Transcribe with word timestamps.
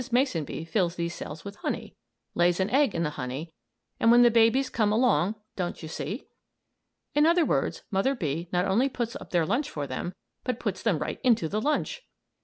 Mason 0.11 0.45
Bee 0.45 0.65
fills 0.65 0.95
these 0.95 1.13
cells 1.13 1.45
with 1.45 1.57
honey, 1.57 1.95
lays 2.33 2.59
an 2.59 2.71
egg 2.71 2.95
in 2.95 3.03
the 3.03 3.11
honey, 3.21 3.53
and 3.99 4.09
when 4.09 4.23
the 4.23 4.31
babies 4.31 4.67
come 4.67 4.91
along 4.91 5.35
don't 5.55 5.83
you 5.83 5.87
see? 5.87 6.27
In 7.13 7.27
other 7.27 7.45
words, 7.45 7.83
Mother 7.91 8.15
Bee 8.15 8.49
not 8.51 8.65
only 8.65 8.89
puts 8.89 9.15
up 9.17 9.29
their 9.29 9.45
lunch 9.45 9.69
for 9.69 9.85
them, 9.85 10.15
but 10.43 10.59
puts 10.59 10.81
them 10.81 10.97
right 10.97 11.21
into 11.23 11.47
the 11.47 11.61
lunch! 11.61 12.01